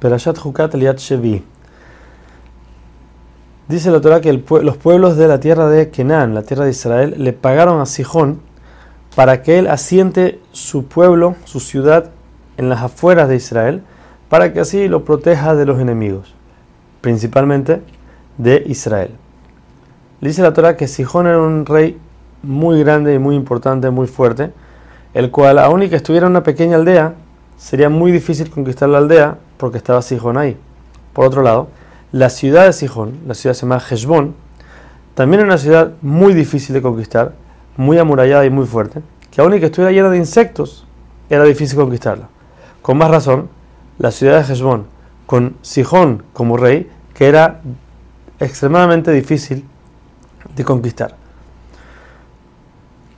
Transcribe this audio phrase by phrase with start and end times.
[0.00, 1.42] Perashat Hukat Eliat Shevi.
[3.68, 7.14] Dice la Torah que los pueblos de la tierra de Kenan, la tierra de Israel,
[7.18, 8.40] le pagaron a Sijón
[9.14, 12.10] para que él asiente su pueblo, su ciudad,
[12.56, 13.82] en las afueras de Israel,
[14.28, 16.34] para que así lo proteja de los enemigos,
[17.00, 17.82] principalmente
[18.38, 19.10] de Israel.
[20.20, 21.98] Dice la Torah que Sijón era un rey
[22.42, 24.52] muy grande y muy importante, muy fuerte,
[25.12, 27.14] el cual, aun que estuviera en una pequeña aldea,
[27.56, 30.56] sería muy difícil conquistar la aldea porque estaba Sijón ahí.
[31.12, 31.68] Por otro lado,
[32.12, 34.34] la ciudad de Sijón, la ciudad se llama Heshbon,
[35.14, 37.34] también era una ciudad muy difícil de conquistar,
[37.76, 40.86] muy amurallada y muy fuerte, que aun y que estuviera llena de insectos,
[41.28, 42.28] era difícil conquistarla.
[42.80, 43.50] Con más razón,
[43.98, 44.86] la ciudad de Heshbon,
[45.26, 47.60] con Sijón como rey, que era
[48.40, 49.64] extremadamente difícil
[50.54, 51.16] de conquistar.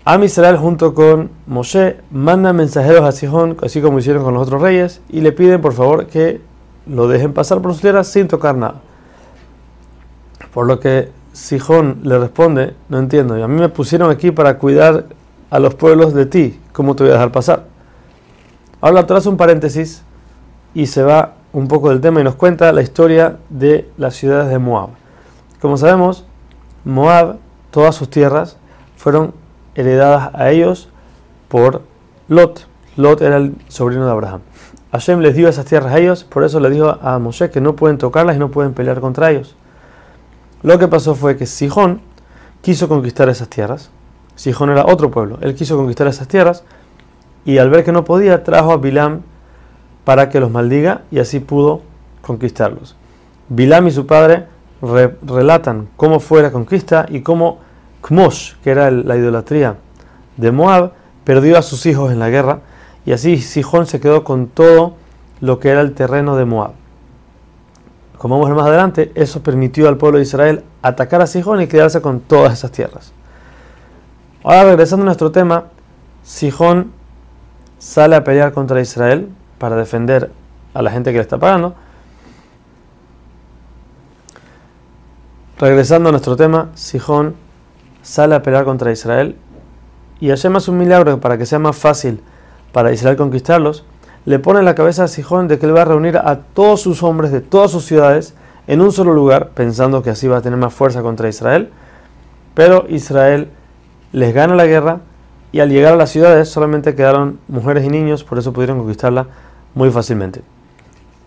[0.05, 0.23] Am
[0.59, 5.21] junto con Moshe mandan mensajeros a Sijón, así como hicieron con los otros reyes, y
[5.21, 6.41] le piden por favor que
[6.87, 8.81] lo dejen pasar por su tierra sin tocar nada.
[10.55, 14.57] Por lo que Sijón le responde, no entiendo, y a mí me pusieron aquí para
[14.57, 15.05] cuidar
[15.51, 17.67] a los pueblos de ti, ¿cómo te voy a dejar pasar?
[18.81, 20.03] Ahora atrás un paréntesis
[20.73, 24.49] y se va un poco del tema y nos cuenta la historia de las ciudades
[24.49, 24.91] de Moab.
[25.61, 26.25] Como sabemos,
[26.85, 27.37] Moab,
[27.71, 28.57] todas sus tierras
[28.97, 29.35] fueron
[29.75, 30.89] heredadas a ellos
[31.49, 31.83] por
[32.29, 32.67] Lot.
[32.97, 34.41] Lot era el sobrino de Abraham.
[34.93, 37.77] Hashem les dio esas tierras a ellos, por eso le dijo a Moshe que no
[37.77, 39.55] pueden tocarlas y no pueden pelear contra ellos.
[40.63, 42.01] Lo que pasó fue que Sijón
[42.61, 43.91] quiso conquistar esas tierras.
[44.35, 45.39] Sijón era otro pueblo.
[45.43, 46.65] Él quiso conquistar esas tierras
[47.45, 49.23] y al ver que no podía, trajo a Bilam
[50.05, 51.83] para que los maldiga y así pudo
[52.21, 52.97] conquistarlos.
[53.49, 54.47] Bilam y su padre
[54.83, 57.59] relatan cómo fue la conquista y cómo
[58.03, 59.77] Kmosh, que era la idolatría
[60.37, 60.93] de Moab,
[61.25, 62.61] perdió a sus hijos en la guerra
[63.05, 64.95] y así Sijón se quedó con todo
[65.41, 66.73] lo que era el terreno de Moab.
[68.19, 71.63] Como vamos a ver más adelante, eso permitió al pueblo de Israel atacar a Sijón
[71.63, 73.13] y quedarse con todas esas tierras.
[74.45, 75.65] Ahora regresando a nuestro tema,
[76.23, 76.93] Sijón
[77.79, 80.31] sale a pelear contra Israel para defender
[80.75, 81.75] a la gente que le está pagando.
[85.59, 87.35] Regresando a nuestro tema, Sijón
[88.03, 89.37] sale a pelear contra Israel
[90.21, 92.21] y Hashem hace un milagro para que sea más fácil
[92.73, 93.85] para Israel conquistarlos.
[94.27, 96.83] Le pone en la cabeza a Sijón de que él va a reunir a todos
[96.83, 98.35] sus hombres de todas sus ciudades
[98.67, 101.71] en un solo lugar, pensando que así va a tener más fuerza contra Israel.
[102.55, 103.49] Pero Israel
[104.13, 105.01] les gana la guerra
[105.53, 109.27] y al llegar a las ciudades solamente quedaron mujeres y niños, por eso pudieron conquistarla
[109.75, 110.43] muy fácilmente.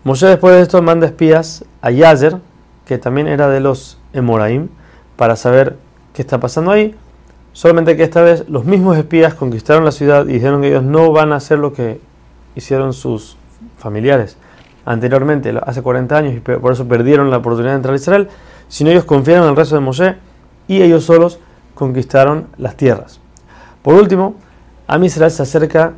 [0.04, 2.38] Moshe después de esto manda espías a Yazer,
[2.86, 4.68] que también era de los Emoraim,
[5.16, 5.76] para saber
[6.14, 6.94] qué está pasando ahí.
[7.52, 11.12] Solamente que esta vez los mismos espías conquistaron la ciudad y dijeron que ellos no
[11.12, 12.00] van a hacer lo que
[12.56, 13.36] hicieron sus
[13.76, 14.38] familiares
[14.86, 18.28] anteriormente, hace 40 años, y por eso perdieron la oportunidad de entrar a Israel,
[18.68, 20.16] sino ellos confiaron en el resto de Moshe
[20.68, 21.38] y ellos solos
[21.74, 23.20] conquistaron las tierras.
[23.82, 24.34] Por último,
[24.86, 25.94] a Israel se acerca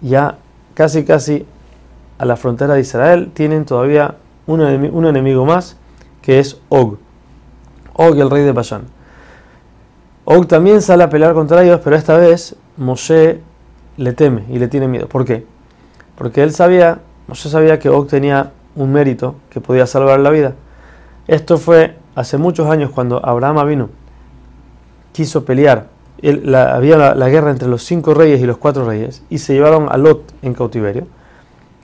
[0.00, 0.38] ya
[0.74, 1.46] casi casi
[2.18, 3.30] a la frontera de Israel.
[3.32, 5.76] Tienen todavía un, enemigo, más,
[6.22, 6.98] que es Og.
[7.94, 8.82] Og, el rey de Bashan.
[10.30, 13.40] Og también sale a pelear contra ellos, pero esta vez Moshe
[13.96, 15.08] le teme y le tiene miedo.
[15.08, 15.46] ¿Por qué?
[16.16, 20.52] Porque él sabía, Moshe sabía que Og tenía un mérito que podía salvar la vida.
[21.28, 23.88] Esto fue hace muchos años cuando Abraham vino,
[25.12, 25.86] quiso pelear
[26.22, 29.96] había la, guerra entre los cinco reyes y los cuatro reyes y se llevaron a
[29.96, 31.06] Lot en cautiverio.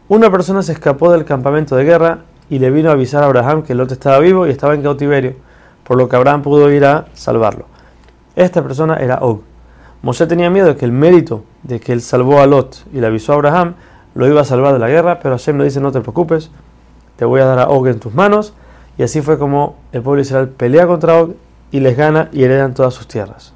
[0.08, 2.18] Una persona se escapó del campamento de guerra
[2.50, 5.34] y le vino a avisar a Abraham que Lot estaba vivo y estaba en cautiverio,
[5.84, 7.73] por lo que Abraham pudo ir a salvarlo.
[8.36, 9.42] Esta persona era Og.
[10.02, 13.06] Mosé tenía miedo de que el mérito de que él salvó a Lot y le
[13.06, 13.74] avisó a Abraham
[14.14, 16.50] lo iba a salvar de la guerra, pero Hashem le dice no te preocupes,
[17.16, 18.52] te voy a dar a Og en tus manos.
[18.98, 21.34] Y así fue como el pueblo de Israel pelea contra Og
[21.70, 23.53] y les gana y heredan todas sus tierras.